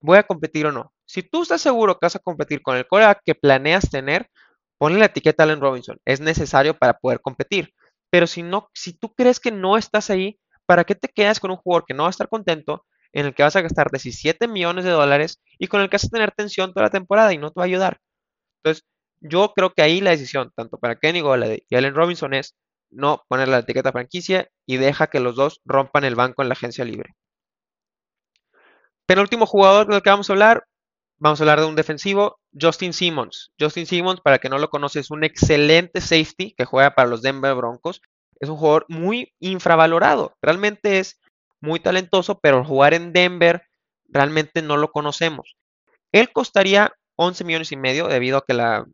[0.00, 0.92] ¿voy a competir o no?
[1.06, 4.30] Si tú estás seguro que vas a competir con el coreback que planeas tener,
[4.78, 5.98] ponle la etiqueta Allen Robinson.
[6.04, 7.74] Es necesario para poder competir.
[8.10, 10.38] Pero si no, si tú crees que no estás ahí,
[10.68, 13.34] ¿para qué te quedas con un jugador que no va a estar contento, en el
[13.34, 16.30] que vas a gastar 17 millones de dólares y con el que vas a tener
[16.32, 18.00] tensión toda la temporada y no te va a ayudar?
[18.62, 18.84] Entonces,
[19.20, 22.54] yo creo que ahí la decisión, tanto para Kenny Golladay y Allen Robinson, es
[22.90, 26.52] no poner la etiqueta franquicia y deja que los dos rompan el banco en la
[26.52, 27.14] agencia libre.
[29.06, 30.64] Penúltimo jugador del que vamos a hablar,
[31.20, 33.50] Vamos a hablar de un defensivo, Justin Simmons.
[33.58, 37.22] Justin Simmons, para que no lo conoce, es un excelente safety que juega para los
[37.22, 38.00] Denver Broncos.
[38.40, 40.36] Es un jugador muy infravalorado.
[40.42, 41.20] Realmente es
[41.60, 43.62] muy talentoso, pero jugar en Denver
[44.08, 45.56] realmente no lo conocemos.
[46.12, 48.86] Él costaría 11 millones y medio debido a que la,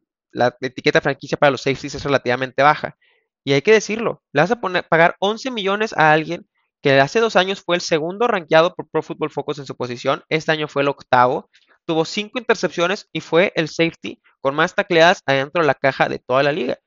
[0.61, 2.97] etiqueta franquicia para los safeties es relativamente baja.
[3.45, 6.49] Y hay que decirlo, le vas a pagar 11 millones a alguien
[6.81, 10.23] que hace dos años fue el segundo rankeado por Pro Football Focus en su posición,
[10.29, 11.49] este año fue el octavo,
[11.87, 16.19] tuvo cinco intercepciones y fue el safety con más tacleadas adentro de la caja de
[16.19, 16.79] toda la liga.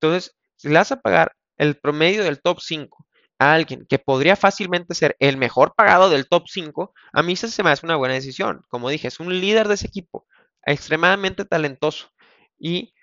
[0.00, 3.06] Entonces, si le vas a pagar el promedio del top 5
[3.38, 7.62] a alguien que podría fácilmente ser el mejor pagado del top 5, a mí se
[7.62, 8.62] me hace una buena decisión.
[8.68, 10.26] Como dije, es un líder de ese equipo,
[10.64, 12.10] extremadamente talentoso.
[12.58, 12.94] Y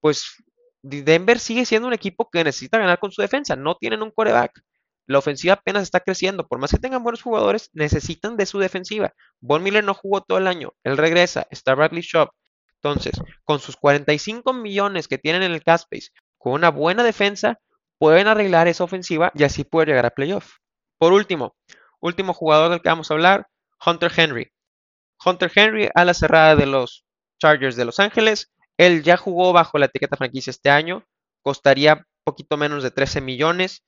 [0.00, 0.42] pues
[0.82, 3.56] Denver sigue siendo un equipo que necesita ganar con su defensa.
[3.56, 4.62] No tienen un coreback.
[5.06, 6.46] La ofensiva apenas está creciendo.
[6.46, 9.12] Por más que tengan buenos jugadores, necesitan de su defensiva.
[9.40, 10.72] Von Miller no jugó todo el año.
[10.84, 11.46] Él regresa.
[11.50, 12.30] Está Bradley Shop.
[12.76, 13.12] Entonces,
[13.44, 17.58] con sus 45 millones que tienen en el cap space, con una buena defensa,
[18.00, 20.54] pueden arreglar esa ofensiva y así puede llegar a playoff.
[20.98, 21.54] Por último,
[22.00, 23.46] último jugador del que vamos a hablar,
[23.84, 24.50] Hunter Henry.
[25.22, 27.04] Hunter Henry a la cerrada de los
[27.38, 31.04] Chargers de Los Ángeles Él ya jugó bajo la etiqueta franquicia este año,
[31.42, 33.84] costaría poquito menos de 13 millones.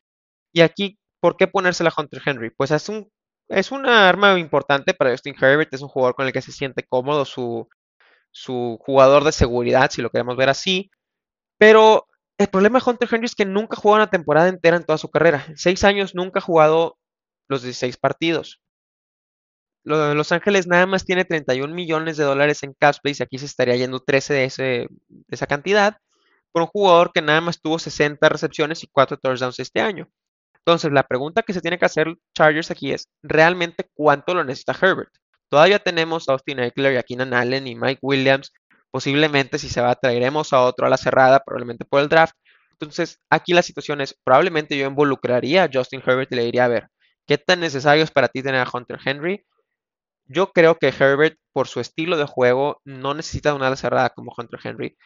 [0.52, 2.50] Y aquí, ¿por qué ponérsela a Hunter Henry?
[2.50, 3.10] Pues es un
[3.48, 6.84] es una arma importante para Justin Herbert, es un jugador con el que se siente
[6.84, 7.68] cómodo, su
[8.80, 10.90] jugador de seguridad, si lo queremos ver así.
[11.58, 12.06] Pero
[12.42, 15.10] el problema de Hunter Henry es que nunca jugó una temporada entera en toda su
[15.10, 15.44] carrera.
[15.48, 16.98] En seis años nunca ha jugado
[17.48, 18.60] los 16 partidos.
[19.84, 23.74] Los Ángeles nada más tiene 31 millones de dólares en cap y aquí se estaría
[23.76, 24.88] yendo 13 de, ese, de
[25.28, 25.98] esa cantidad
[26.52, 30.08] por un jugador que nada más tuvo 60 recepciones y 4 touchdowns este año.
[30.64, 34.76] Entonces, la pregunta que se tiene que hacer Chargers aquí es, ¿realmente cuánto lo necesita
[34.80, 35.10] Herbert?
[35.48, 38.52] Todavía tenemos a Austin Eckler y a Keenan Allen y Mike Williams.
[38.92, 42.36] Posiblemente si se va, traeremos a otro a la cerrada, probablemente por el draft.
[42.72, 46.68] Entonces, aquí la situación es, probablemente yo involucraría a Justin Herbert y le diría, a
[46.68, 46.88] ver,
[47.26, 49.44] ¿qué tan necesario es para ti tener a Hunter Henry?
[50.26, 54.34] Yo creo que Herbert, por su estilo de juego, no necesita una ala cerrada como
[54.36, 54.96] Hunter Henry.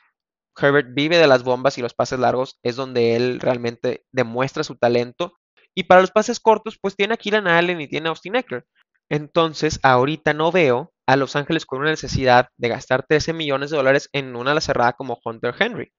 [0.60, 4.76] Herbert vive de las bombas y los pases largos, es donde él realmente demuestra su
[4.76, 5.34] talento.
[5.74, 8.64] Y para los pases cortos, pues tiene a Keenan Allen y tiene a Austin Eckler.
[9.08, 13.76] Entonces, ahorita no veo a Los Ángeles con una necesidad de gastar 13 millones de
[13.76, 15.92] dólares en una ala cerrada como Hunter Henry.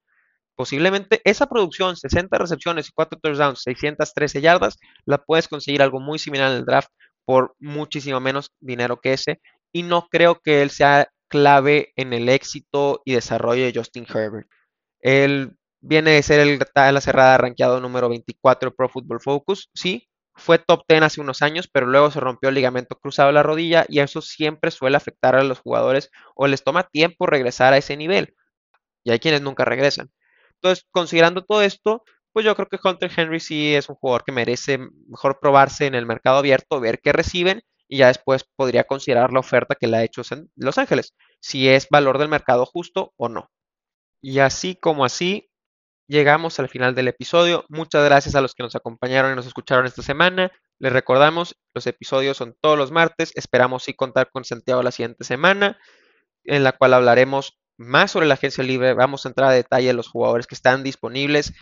[0.55, 6.19] Posiblemente esa producción, 60 recepciones y 4 touchdowns, 613 yardas, la puedes conseguir algo muy
[6.19, 6.89] similar en el draft
[7.25, 9.39] por muchísimo menos dinero que ese.
[9.71, 14.47] Y no creo que él sea clave en el éxito y desarrollo de Justin Herbert.
[15.01, 19.69] Él Viene de ser el la cerrada rankeado número 24 Pro Football Focus.
[19.73, 20.06] Sí,
[20.37, 23.43] fue top 10 hace unos años, pero luego se rompió el ligamento cruzado de la
[23.43, 27.77] rodilla y eso siempre suele afectar a los jugadores o les toma tiempo regresar a
[27.77, 28.35] ese nivel.
[29.03, 30.11] Y hay quienes nunca regresan.
[30.55, 34.31] Entonces, considerando todo esto, pues yo creo que Hunter Henry sí es un jugador que
[34.31, 39.31] merece mejor probarse en el mercado abierto, ver qué reciben y ya después podría considerar
[39.33, 40.21] la oferta que le ha hecho
[40.55, 43.49] Los Ángeles, si es valor del mercado justo o no.
[44.21, 45.49] Y así como así,
[46.07, 47.65] llegamos al final del episodio.
[47.69, 50.51] Muchas gracias a los que nos acompañaron y nos escucharon esta semana.
[50.79, 53.31] Les recordamos, los episodios son todos los martes.
[53.35, 55.77] Esperamos sí contar con Santiago la siguiente semana,
[56.43, 58.93] en la cual hablaremos más sobre la agencia libre.
[58.93, 61.53] Vamos a entrar a detalle en los jugadores que están disponibles,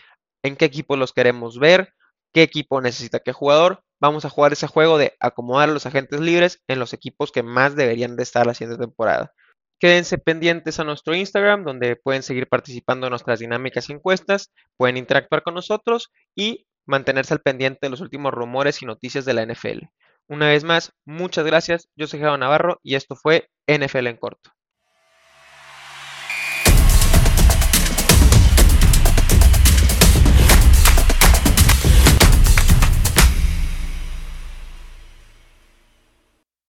[0.44, 1.94] en qué equipo los queremos ver,
[2.34, 3.84] qué equipo necesita qué jugador.
[4.00, 7.44] Vamos a jugar ese juego de acomodar a los agentes libres en los equipos que
[7.44, 9.34] más deberían de estar la siguiente temporada.
[9.80, 14.98] Quédense pendientes a nuestro Instagram, donde pueden seguir participando en nuestras dinámicas y encuestas, pueden
[14.98, 19.46] interactuar con nosotros y mantenerse al pendiente de los últimos rumores y noticias de la
[19.46, 19.86] NFL.
[20.28, 21.90] Una vez más, muchas gracias.
[21.96, 24.52] Yo soy Geo Navarro y esto fue NFL en corto.